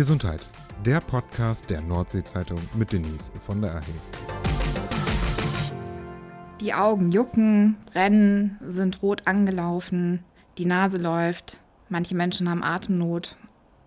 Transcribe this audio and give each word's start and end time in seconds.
Gesundheit, 0.00 0.48
der 0.86 1.02
Podcast 1.02 1.68
der 1.68 1.82
Nordsee-Zeitung 1.82 2.58
mit 2.72 2.90
Denise 2.90 3.30
von 3.38 3.60
der 3.60 3.74
AHE. 3.74 3.82
Die 6.58 6.72
Augen 6.72 7.12
jucken, 7.12 7.76
brennen, 7.92 8.58
sind 8.66 9.02
rot 9.02 9.26
angelaufen, 9.26 10.24
die 10.56 10.64
Nase 10.64 10.96
läuft, 10.96 11.60
manche 11.90 12.14
Menschen 12.14 12.48
haben 12.48 12.64
Atemnot. 12.64 13.36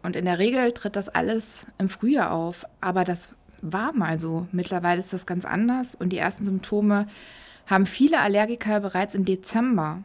Und 0.03 0.15
in 0.15 0.25
der 0.25 0.37
Regel 0.37 0.71
tritt 0.73 0.95
das 0.95 1.09
alles 1.09 1.65
im 1.79 1.89
Frühjahr 1.89 2.31
auf. 2.31 2.63
Aber 2.79 3.05
das 3.05 3.33
war 3.63 3.91
mal 3.93 4.19
so. 4.19 4.45
Mittlerweile 4.51 4.99
ist 4.99 5.13
das 5.13 5.25
ganz 5.25 5.45
anders 5.45 5.95
und 5.95 6.09
die 6.09 6.19
ersten 6.19 6.45
Symptome 6.45 7.07
haben 7.65 7.87
viele 7.87 8.19
Allergiker 8.19 8.81
bereits 8.81 9.15
im 9.15 9.25
Dezember. 9.25 10.03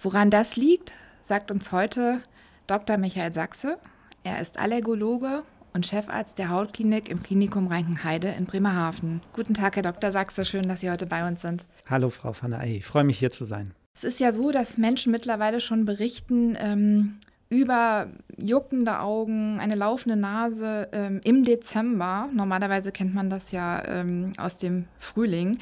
Woran 0.00 0.30
das 0.30 0.56
liegt, 0.56 0.94
sagt 1.22 1.52
uns 1.52 1.70
heute 1.70 2.22
Dr. 2.66 2.96
Michael 2.96 3.32
Sachse. 3.32 3.78
Er 4.24 4.40
ist 4.40 4.56
Allergologe 4.56 5.42
und 5.72 5.84
Chefarzt 5.84 6.38
der 6.38 6.48
Hautklinik 6.48 7.08
im 7.08 7.24
Klinikum 7.24 7.66
Reinkenheide 7.66 8.28
in 8.28 8.46
Bremerhaven. 8.46 9.20
Guten 9.32 9.54
Tag, 9.54 9.74
Herr 9.74 9.82
Dr. 9.82 10.12
Sachse, 10.12 10.44
schön, 10.44 10.68
dass 10.68 10.80
Sie 10.80 10.90
heute 10.90 11.06
bei 11.06 11.26
uns 11.26 11.42
sind. 11.42 11.66
Hallo, 11.86 12.08
Frau 12.08 12.32
van 12.40 12.52
der 12.52 12.60
Ey, 12.60 12.76
ich 12.76 12.86
freue 12.86 13.02
mich 13.02 13.18
hier 13.18 13.32
zu 13.32 13.44
sein. 13.44 13.74
Es 13.96 14.04
ist 14.04 14.20
ja 14.20 14.30
so, 14.30 14.52
dass 14.52 14.78
Menschen 14.78 15.10
mittlerweile 15.10 15.60
schon 15.60 15.84
berichten, 15.84 16.56
ähm, 16.60 17.18
über 17.48 18.06
juckende 18.44 19.00
Augen, 19.00 19.58
eine 19.60 19.74
laufende 19.74 20.16
Nase 20.16 20.88
ähm, 20.92 21.20
im 21.24 21.44
Dezember. 21.44 22.28
Normalerweise 22.32 22.92
kennt 22.92 23.14
man 23.14 23.30
das 23.30 23.52
ja 23.52 23.82
ähm, 23.86 24.32
aus 24.38 24.58
dem 24.58 24.84
Frühling. 24.98 25.58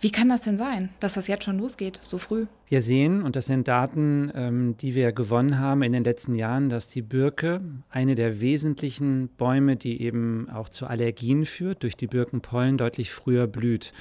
Wie 0.00 0.12
kann 0.12 0.28
das 0.28 0.42
denn 0.42 0.58
sein, 0.58 0.90
dass 1.00 1.14
das 1.14 1.26
jetzt 1.26 1.44
schon 1.44 1.58
losgeht, 1.58 1.98
so 2.00 2.18
früh? 2.18 2.46
Wir 2.68 2.82
sehen, 2.82 3.22
und 3.22 3.34
das 3.34 3.46
sind 3.46 3.66
Daten, 3.66 4.30
ähm, 4.34 4.76
die 4.80 4.94
wir 4.94 5.10
gewonnen 5.10 5.58
haben 5.58 5.82
in 5.82 5.92
den 5.92 6.04
letzten 6.04 6.36
Jahren, 6.36 6.68
dass 6.68 6.86
die 6.86 7.02
Birke, 7.02 7.60
eine 7.90 8.14
der 8.14 8.40
wesentlichen 8.40 9.28
Bäume, 9.28 9.74
die 9.74 10.00
eben 10.00 10.48
auch 10.50 10.68
zu 10.68 10.86
Allergien 10.86 11.46
führt, 11.46 11.82
durch 11.82 11.96
die 11.96 12.06
Birkenpollen 12.06 12.78
deutlich 12.78 13.10
früher 13.10 13.48
blüht. 13.48 13.92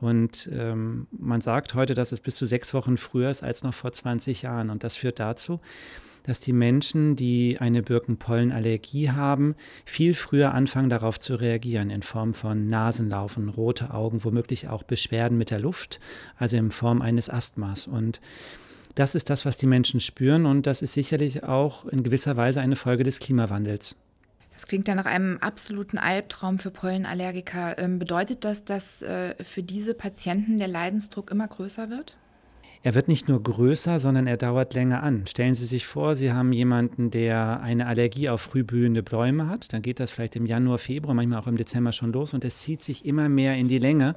Und 0.00 0.48
ähm, 0.52 1.06
man 1.10 1.42
sagt 1.42 1.74
heute, 1.74 1.94
dass 1.94 2.12
es 2.12 2.20
bis 2.20 2.36
zu 2.36 2.46
sechs 2.46 2.72
Wochen 2.72 2.96
früher 2.96 3.28
ist 3.28 3.42
als 3.42 3.62
noch 3.62 3.74
vor 3.74 3.92
20 3.92 4.42
Jahren. 4.42 4.70
Und 4.70 4.84
das 4.84 4.96
führt 4.96 5.18
dazu, 5.18 5.60
dass 6.24 6.40
die 6.40 6.52
Menschen, 6.52 7.16
die 7.16 7.58
eine 7.58 7.82
Birkenpollenallergie 7.82 9.10
haben, 9.10 9.54
viel 9.84 10.14
früher 10.14 10.54
anfangen 10.54 10.90
darauf 10.90 11.18
zu 11.18 11.34
reagieren 11.34 11.90
in 11.90 12.02
Form 12.02 12.34
von 12.34 12.68
Nasenlaufen, 12.68 13.48
rote 13.48 13.92
Augen, 13.92 14.24
womöglich 14.24 14.68
auch 14.68 14.82
Beschwerden 14.82 15.38
mit 15.38 15.50
der 15.50 15.60
Luft, 15.60 16.00
also 16.36 16.56
in 16.56 16.70
Form 16.70 17.02
eines 17.02 17.28
Asthmas. 17.28 17.86
Und 17.86 18.20
das 18.94 19.14
ist 19.14 19.30
das, 19.30 19.44
was 19.44 19.56
die 19.56 19.66
Menschen 19.66 20.00
spüren 20.00 20.46
und 20.46 20.66
das 20.66 20.82
ist 20.82 20.92
sicherlich 20.92 21.44
auch 21.44 21.86
in 21.86 22.02
gewisser 22.02 22.36
Weise 22.36 22.60
eine 22.60 22.76
Folge 22.76 23.04
des 23.04 23.20
Klimawandels. 23.20 23.96
Das 24.54 24.66
klingt 24.66 24.86
ja 24.86 24.94
nach 24.94 25.06
einem 25.06 25.38
absoluten 25.38 25.98
Albtraum 25.98 26.58
für 26.58 26.70
Pollenallergiker. 26.70 27.78
Ähm, 27.78 27.98
bedeutet 27.98 28.44
das, 28.44 28.64
dass 28.64 29.02
äh, 29.02 29.34
für 29.42 29.62
diese 29.62 29.94
Patienten 29.94 30.58
der 30.58 30.68
Leidensdruck 30.68 31.30
immer 31.30 31.48
größer 31.48 31.90
wird? 31.90 32.16
Er 32.84 32.96
wird 32.96 33.06
nicht 33.06 33.28
nur 33.28 33.40
größer, 33.40 34.00
sondern 34.00 34.26
er 34.26 34.36
dauert 34.36 34.74
länger 34.74 35.04
an. 35.04 35.24
Stellen 35.26 35.54
Sie 35.54 35.66
sich 35.66 35.86
vor, 35.86 36.16
Sie 36.16 36.32
haben 36.32 36.52
jemanden, 36.52 37.10
der 37.10 37.60
eine 37.60 37.86
Allergie 37.86 38.28
auf 38.28 38.40
frühblühende 38.40 39.04
Bäume 39.04 39.48
hat. 39.48 39.72
Dann 39.72 39.82
geht 39.82 40.00
das 40.00 40.10
vielleicht 40.10 40.34
im 40.34 40.46
Januar, 40.46 40.78
Februar, 40.78 41.14
manchmal 41.14 41.38
auch 41.38 41.46
im 41.46 41.56
Dezember 41.56 41.92
schon 41.92 42.12
los 42.12 42.34
und 42.34 42.44
es 42.44 42.58
zieht 42.58 42.82
sich 42.82 43.04
immer 43.04 43.28
mehr 43.28 43.56
in 43.56 43.68
die 43.68 43.78
Länge. 43.78 44.16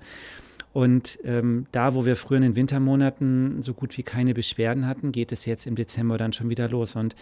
Und 0.73 1.19
ähm, 1.23 1.67
da, 1.71 1.93
wo 1.93 2.05
wir 2.05 2.15
früher 2.15 2.37
in 2.37 2.43
den 2.43 2.55
Wintermonaten 2.55 3.61
so 3.61 3.73
gut 3.73 3.97
wie 3.97 4.03
keine 4.03 4.33
Beschwerden 4.33 4.87
hatten, 4.87 5.11
geht 5.11 5.31
es 5.31 5.45
jetzt 5.45 5.67
im 5.67 5.75
Dezember 5.75 6.17
dann 6.17 6.33
schon 6.33 6.49
wieder 6.49 6.67
los. 6.67 6.95
Und 6.95 7.15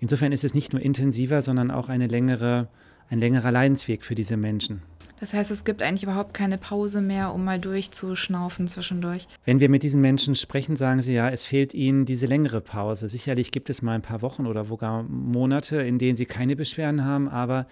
insofern 0.00 0.32
ist 0.32 0.42
es 0.42 0.54
nicht 0.54 0.72
nur 0.72 0.80
intensiver, 0.80 1.42
sondern 1.42 1.70
auch 1.70 1.90
eine 1.90 2.06
längere, 2.06 2.66
ein 3.10 3.20
längerer 3.20 3.52
Leidensweg 3.52 4.04
für 4.04 4.14
diese 4.14 4.38
Menschen. 4.38 4.80
Das 5.22 5.32
heißt, 5.32 5.52
es 5.52 5.62
gibt 5.62 5.82
eigentlich 5.82 6.02
überhaupt 6.02 6.34
keine 6.34 6.58
Pause 6.58 7.00
mehr, 7.00 7.32
um 7.32 7.44
mal 7.44 7.60
durchzuschnaufen 7.60 8.66
zwischendurch. 8.66 9.28
Wenn 9.44 9.60
wir 9.60 9.68
mit 9.68 9.84
diesen 9.84 10.00
Menschen 10.00 10.34
sprechen, 10.34 10.74
sagen 10.74 11.00
sie 11.00 11.14
ja, 11.14 11.30
es 11.30 11.46
fehlt 11.46 11.74
ihnen 11.74 12.06
diese 12.06 12.26
längere 12.26 12.60
Pause. 12.60 13.08
Sicherlich 13.08 13.52
gibt 13.52 13.70
es 13.70 13.82
mal 13.82 13.92
ein 13.92 14.02
paar 14.02 14.20
Wochen 14.20 14.48
oder 14.48 14.64
sogar 14.64 15.04
Monate, 15.04 15.80
in 15.80 16.00
denen 16.00 16.16
sie 16.16 16.26
keine 16.26 16.56
Beschwerden 16.56 17.04
haben, 17.04 17.28
aber 17.28 17.68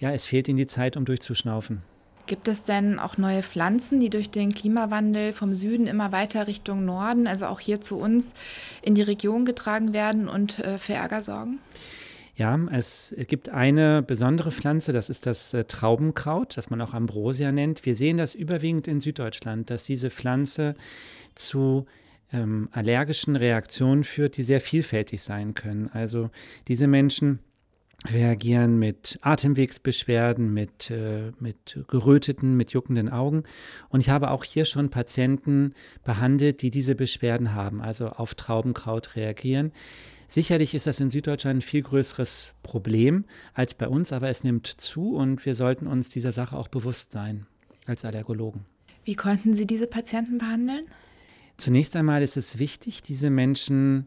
ja, 0.00 0.10
es 0.10 0.26
fehlt 0.26 0.48
ihnen 0.48 0.56
die 0.56 0.66
Zeit, 0.66 0.96
um 0.96 1.04
durchzuschnaufen. 1.04 1.82
Gibt 2.26 2.48
es 2.48 2.64
denn 2.64 2.98
auch 2.98 3.18
neue 3.18 3.44
Pflanzen, 3.44 4.00
die 4.00 4.10
durch 4.10 4.30
den 4.30 4.52
Klimawandel 4.52 5.32
vom 5.32 5.54
Süden 5.54 5.86
immer 5.86 6.10
weiter 6.10 6.48
Richtung 6.48 6.84
Norden, 6.84 7.28
also 7.28 7.46
auch 7.46 7.60
hier 7.60 7.82
zu 7.82 7.98
uns 7.98 8.34
in 8.82 8.96
die 8.96 9.02
Region 9.02 9.44
getragen 9.44 9.92
werden 9.92 10.28
und 10.28 10.58
äh, 10.58 10.78
für 10.78 10.94
Ärger 10.94 11.22
sorgen? 11.22 11.60
Ja, 12.36 12.58
es 12.72 13.14
gibt 13.28 13.48
eine 13.48 14.02
besondere 14.02 14.50
Pflanze, 14.50 14.92
das 14.92 15.08
ist 15.08 15.24
das 15.26 15.54
äh, 15.54 15.64
Traubenkraut, 15.64 16.56
das 16.56 16.68
man 16.68 16.80
auch 16.80 16.92
Ambrosia 16.92 17.52
nennt. 17.52 17.86
Wir 17.86 17.94
sehen 17.94 18.16
das 18.16 18.34
überwiegend 18.34 18.88
in 18.88 19.00
Süddeutschland, 19.00 19.70
dass 19.70 19.84
diese 19.84 20.10
Pflanze 20.10 20.74
zu 21.36 21.86
ähm, 22.32 22.68
allergischen 22.72 23.36
Reaktionen 23.36 24.02
führt, 24.02 24.36
die 24.36 24.42
sehr 24.42 24.60
vielfältig 24.60 25.22
sein 25.22 25.54
können. 25.54 25.88
Also 25.92 26.30
diese 26.66 26.88
Menschen 26.88 27.38
reagieren 28.06 28.78
mit 28.78 29.18
Atemwegsbeschwerden, 29.22 30.52
mit, 30.52 30.90
äh, 30.90 31.32
mit 31.38 31.78
geröteten, 31.88 32.56
mit 32.56 32.72
juckenden 32.72 33.08
Augen. 33.08 33.44
Und 33.88 34.00
ich 34.00 34.10
habe 34.10 34.30
auch 34.30 34.44
hier 34.44 34.64
schon 34.64 34.90
Patienten 34.90 35.74
behandelt, 36.02 36.62
die 36.62 36.70
diese 36.70 36.96
Beschwerden 36.96 37.54
haben, 37.54 37.80
also 37.80 38.08
auf 38.08 38.34
Traubenkraut 38.34 39.16
reagieren. 39.16 39.72
Sicherlich 40.28 40.74
ist 40.74 40.86
das 40.86 41.00
in 41.00 41.10
Süddeutschland 41.10 41.58
ein 41.58 41.62
viel 41.62 41.82
größeres 41.82 42.54
Problem 42.62 43.24
als 43.52 43.74
bei 43.74 43.88
uns, 43.88 44.12
aber 44.12 44.28
es 44.28 44.44
nimmt 44.44 44.66
zu 44.66 45.14
und 45.14 45.44
wir 45.46 45.54
sollten 45.54 45.86
uns 45.86 46.08
dieser 46.08 46.32
Sache 46.32 46.56
auch 46.56 46.68
bewusst 46.68 47.12
sein 47.12 47.46
als 47.86 48.04
Allergologen. 48.04 48.64
Wie 49.04 49.14
konnten 49.14 49.54
Sie 49.54 49.66
diese 49.66 49.86
Patienten 49.86 50.38
behandeln? 50.38 50.86
Zunächst 51.56 51.94
einmal 51.94 52.22
ist 52.22 52.36
es 52.36 52.58
wichtig, 52.58 53.02
diese 53.02 53.30
Menschen 53.30 54.06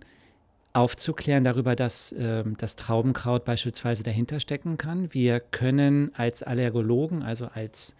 aufzuklären 0.73 1.43
darüber, 1.43 1.75
dass 1.75 2.11
äh, 2.11 2.43
das 2.57 2.75
Traubenkraut 2.75 3.45
beispielsweise 3.45 4.03
dahinter 4.03 4.39
stecken 4.39 4.77
kann. 4.77 5.13
Wir 5.13 5.39
können 5.39 6.11
als 6.13 6.43
Allergologen, 6.43 7.23
also 7.23 7.47
als 7.47 7.95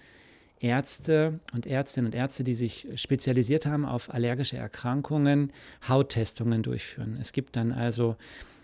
Ärzte 0.60 1.40
und 1.54 1.66
Ärztinnen 1.66 2.08
und 2.08 2.16
Ärzte, 2.16 2.44
die 2.44 2.54
sich 2.54 2.88
spezialisiert 2.96 3.66
haben 3.66 3.86
auf 3.86 4.14
allergische 4.14 4.58
Erkrankungen, 4.58 5.52
Hauttestungen 5.88 6.64
durchführen. 6.64 7.18
Es 7.22 7.32
gibt 7.32 7.56
dann 7.56 7.72
also 7.72 8.16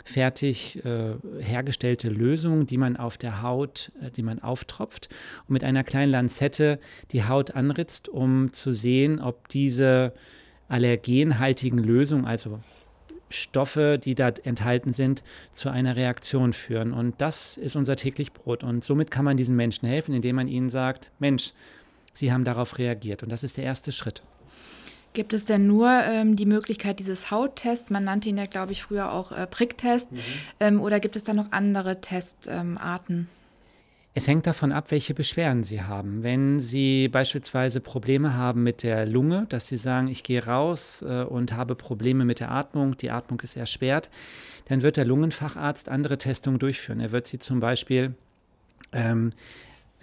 fertig 0.03 0.83
äh, 0.83 1.13
hergestellte 1.39 2.09
Lösungen, 2.09 2.67
die 2.67 2.77
man 2.77 2.97
auf 2.97 3.17
der 3.17 3.41
Haut, 3.41 3.91
äh, 4.01 4.11
die 4.11 4.23
man 4.23 4.39
auftropft 4.39 5.09
und 5.47 5.53
mit 5.53 5.63
einer 5.63 5.83
kleinen 5.83 6.11
Lanzette 6.11 6.79
die 7.11 7.23
Haut 7.23 7.51
anritzt, 7.51 8.09
um 8.09 8.51
zu 8.51 8.73
sehen, 8.73 9.21
ob 9.21 9.47
diese 9.49 10.13
allergenhaltigen 10.67 11.79
Lösungen, 11.79 12.25
also 12.25 12.59
Stoffe, 13.29 13.97
die 13.97 14.13
da 14.13 14.29
enthalten 14.43 14.93
sind, 14.93 15.23
zu 15.51 15.69
einer 15.69 15.95
Reaktion 15.95 16.53
führen. 16.53 16.93
Und 16.93 17.19
das 17.19 17.57
ist 17.57 17.75
unser 17.75 17.95
täglich 17.95 18.31
Brot. 18.31 18.63
Und 18.63 18.83
somit 18.83 19.09
kann 19.09 19.25
man 19.25 19.37
diesen 19.37 19.55
Menschen 19.55 19.87
helfen, 19.87 20.13
indem 20.13 20.35
man 20.35 20.47
ihnen 20.47 20.69
sagt, 20.69 21.11
Mensch, 21.17 21.53
Sie 22.13 22.31
haben 22.31 22.45
darauf 22.45 22.77
reagiert 22.77 23.23
und 23.23 23.31
das 23.31 23.43
ist 23.43 23.57
der 23.57 23.63
erste 23.63 23.91
Schritt. 23.91 24.21
Gibt 25.13 25.33
es 25.33 25.45
denn 25.45 25.67
nur 25.67 25.89
ähm, 25.89 26.35
die 26.35 26.47
Möglichkeit 26.47 26.99
dieses 26.99 27.29
Hauttests? 27.29 27.91
Man 27.91 28.03
nannte 28.03 28.29
ihn 28.29 28.37
ja, 28.37 28.45
glaube 28.45 28.71
ich, 28.71 28.81
früher 28.81 29.11
auch 29.11 29.31
äh, 29.31 29.45
Pricktest. 29.45 30.11
Mhm. 30.11 30.19
Ähm, 30.59 30.81
oder 30.81 30.99
gibt 30.99 31.15
es 31.15 31.23
da 31.23 31.33
noch 31.33 31.51
andere 31.51 32.01
Testarten? 32.01 33.13
Ähm, 33.13 33.27
es 34.15 34.27
hängt 34.27 34.45
davon 34.45 34.71
ab, 34.71 34.91
welche 34.91 35.15
Beschwerden 35.15 35.63
Sie 35.63 35.81
haben. 35.81 36.21
Wenn 36.21 36.59
Sie 36.59 37.07
beispielsweise 37.07 37.79
Probleme 37.79 38.35
haben 38.35 38.61
mit 38.61 38.83
der 38.83 39.07
Lunge, 39.07 39.45
dass 39.49 39.67
Sie 39.67 39.77
sagen, 39.77 40.07
ich 40.07 40.23
gehe 40.23 40.45
raus 40.45 41.03
äh, 41.07 41.23
und 41.23 41.53
habe 41.53 41.75
Probleme 41.75 42.23
mit 42.25 42.39
der 42.39 42.51
Atmung, 42.51 42.95
die 42.97 43.09
Atmung 43.09 43.39
ist 43.41 43.55
erschwert, 43.55 44.11
dann 44.65 44.83
wird 44.83 44.97
der 44.97 45.05
Lungenfacharzt 45.05 45.89
andere 45.89 46.17
Testungen 46.19 46.59
durchführen. 46.59 46.99
Er 46.99 47.11
wird 47.11 47.25
Sie 47.25 47.39
zum 47.39 47.59
Beispiel 47.59 48.13
ähm, 48.91 49.33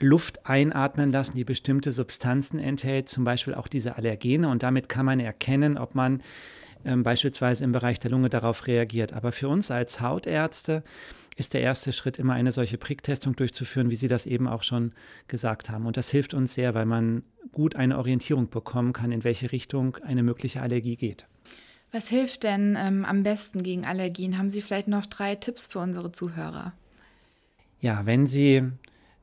Luft 0.02 0.46
einatmen 0.46 1.12
lassen, 1.12 1.36
die 1.36 1.44
bestimmte 1.44 1.92
Substanzen 1.92 2.58
enthält, 2.58 3.08
zum 3.08 3.24
Beispiel 3.24 3.54
auch 3.54 3.68
diese 3.68 3.96
Allergene. 3.96 4.48
Und 4.48 4.62
damit 4.62 4.88
kann 4.88 5.06
man 5.06 5.20
erkennen, 5.20 5.78
ob 5.78 5.94
man 5.94 6.22
ähm, 6.84 7.02
beispielsweise 7.02 7.64
im 7.64 7.72
Bereich 7.72 7.98
der 7.98 8.10
Lunge 8.10 8.28
darauf 8.28 8.66
reagiert. 8.66 9.12
Aber 9.12 9.32
für 9.32 9.48
uns 9.48 9.70
als 9.70 10.00
Hautärzte 10.00 10.82
ist 11.36 11.54
der 11.54 11.62
erste 11.62 11.92
Schritt 11.92 12.18
immer 12.18 12.34
eine 12.34 12.52
solche 12.52 12.78
Pricktestung 12.78 13.36
durchzuführen, 13.36 13.90
wie 13.90 13.96
Sie 13.96 14.08
das 14.08 14.26
eben 14.26 14.46
auch 14.46 14.62
schon 14.62 14.92
gesagt 15.28 15.70
haben. 15.70 15.86
Und 15.86 15.96
das 15.96 16.10
hilft 16.10 16.34
uns 16.34 16.54
sehr, 16.54 16.74
weil 16.74 16.86
man 16.86 17.22
gut 17.52 17.76
eine 17.76 17.98
Orientierung 17.98 18.50
bekommen 18.50 18.92
kann, 18.92 19.12
in 19.12 19.24
welche 19.24 19.52
Richtung 19.52 19.96
eine 20.02 20.22
mögliche 20.22 20.60
Allergie 20.60 20.96
geht. 20.96 21.26
Was 21.92 22.08
hilft 22.08 22.44
denn 22.44 22.76
ähm, 22.78 23.04
am 23.04 23.22
besten 23.22 23.62
gegen 23.62 23.84
Allergien? 23.84 24.38
Haben 24.38 24.50
Sie 24.50 24.62
vielleicht 24.62 24.86
noch 24.86 25.06
drei 25.06 25.34
Tipps 25.34 25.66
für 25.66 25.80
unsere 25.80 26.12
Zuhörer? 26.12 26.72
Ja, 27.80 28.06
wenn 28.06 28.26
Sie 28.26 28.62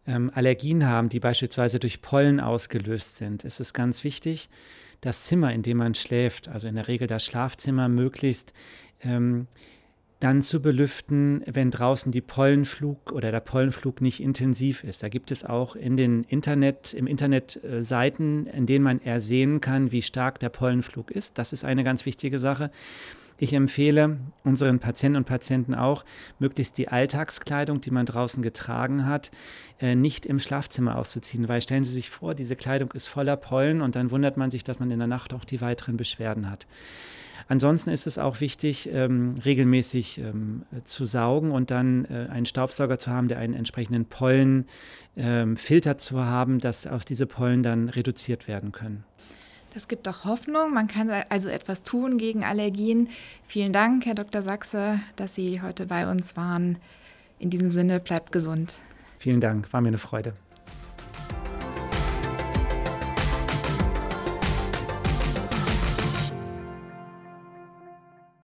ähm, 0.08 0.32
Allergien 0.34 0.88
haben, 0.88 1.10
die 1.10 1.20
beispielsweise 1.20 1.80
durch 1.80 2.02
Pollen 2.02 2.40
ausgelöst 2.40 3.18
sind, 3.18 3.44
ist 3.44 3.60
es 3.60 3.74
ganz 3.74 4.04
wichtig, 4.04 4.50
das 5.02 5.26
Zimmer, 5.26 5.54
in 5.54 5.62
dem 5.62 5.78
man 5.78 5.94
schläft, 5.94 6.48
also 6.48 6.68
in 6.68 6.76
der 6.76 6.88
Regel 6.88 7.08
das 7.08 7.26
Schlafzimmer, 7.26 7.88
möglichst 7.88 8.54
ähm, 9.02 9.48
dann 10.20 10.42
zu 10.42 10.62
belüften, 10.62 11.44
wenn 11.46 11.70
draußen 11.70 12.12
die 12.12 12.22
Pollenflug 12.22 13.12
oder 13.12 13.32
der 13.32 13.40
Pollenflug 13.40 14.02
nicht 14.02 14.20
intensiv 14.20 14.84
ist. 14.84 15.04
Da 15.04 15.10
gibt 15.10 15.30
es 15.30 15.44
auch 15.44 15.76
in 15.76 15.96
den 15.96 16.24
Internet, 16.24 16.94
im 16.94 17.06
Internet 17.06 17.64
äh, 17.64 17.84
Seiten, 17.84 18.48
in 18.48 18.66
denen 18.66 18.84
man 18.84 19.02
ersehen 19.02 19.62
kann, 19.62 19.92
wie 19.92 20.02
stark 20.02 20.40
der 20.40 20.50
Pollenflug 20.50 21.12
ist. 21.12 21.38
Das 21.38 21.54
ist 21.54 21.64
eine 21.64 21.84
ganz 21.84 22.06
wichtige 22.08 22.40
Sache. 22.40 22.72
Ich 23.38 23.54
empfehle 23.54 24.18
unseren 24.44 24.80
Patienten 24.80 25.18
und 25.18 25.26
Patienten 25.26 25.76
auch, 25.76 26.04
möglichst 26.40 26.78
die 26.78 26.88
Alltagskleidung, 26.88 27.82
die 27.82 27.92
man 27.92 28.06
draußen 28.06 28.42
getragen 28.42 29.06
hat, 29.06 29.30
äh, 29.80 29.96
nicht 29.96 30.26
im 30.26 30.40
Schlafzimmer 30.40 30.98
auszuziehen, 30.98 31.48
weil 31.48 31.62
stellen 31.62 31.84
Sie 31.84 31.92
sich 31.92 32.10
vor, 32.10 32.34
diese 32.34 32.56
Kleidung 32.56 32.92
ist 32.94 33.08
voller 33.08 33.38
Pollen 33.38 33.82
und 33.82 33.96
dann 33.96 34.10
wundert 34.10 34.38
man 34.38 34.50
sich, 34.50 34.64
dass 34.64 34.80
man 34.80 34.90
in 34.90 35.00
der 35.00 35.08
Nacht 35.08 35.34
auch 35.34 35.46
die 35.46 35.62
weiteren 35.62 35.98
Beschwerden 35.98 36.50
hat. 36.50 36.66
Ansonsten 37.50 37.92
ist 37.92 38.08
es 38.08 38.18
auch 38.18 38.42
wichtig, 38.42 38.90
ähm, 38.92 39.36
regelmäßig 39.46 40.18
ähm, 40.18 40.64
zu 40.84 41.06
saugen 41.06 41.52
und 41.52 41.72
dann 41.72 42.06
äh, 42.06 42.28
einen 42.30 42.46
Staubsauger 42.46 43.00
zu 43.00 43.12
haben, 43.12 43.28
der 43.28 43.38
einen 43.38 43.54
entsprechenden 43.54 44.06
Pollenfilter 44.06 45.92
ähm, 45.92 45.98
zu 45.98 46.26
haben, 46.26 46.60
dass 46.60 46.88
auch 46.88 47.04
diese 47.04 47.26
Pollen 47.26 47.64
dann 47.64 47.90
reduziert 47.90 48.48
werden 48.48 48.72
können. 48.72 49.06
Das 49.78 49.88
gibt 49.88 50.08
auch 50.08 50.26
Hoffnung. 50.26 50.74
Man 50.74 50.88
kann 50.88 51.08
also 51.30 51.50
etwas 51.50 51.84
tun 51.84 52.18
gegen 52.18 52.44
Allergien. 52.44 53.10
Vielen 53.46 53.74
Dank, 53.74 54.08
Herr 54.08 54.16
Dr. 54.16 54.42
Sachse, 54.42 55.00
dass 55.18 55.36
Sie 55.36 55.62
heute 55.62 55.86
bei 55.86 56.10
uns 56.10 56.36
waren. 56.36 56.80
In 57.38 57.52
diesem 57.52 57.70
Sinne, 57.70 58.00
bleibt 58.00 58.32
gesund. 58.32 58.74
Vielen 59.20 59.40
Dank, 59.40 59.72
war 59.72 59.82
mir 59.82 59.90
eine 59.90 60.00
Freude. 60.00 60.34